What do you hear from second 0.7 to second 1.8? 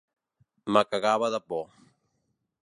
Me cagava de por.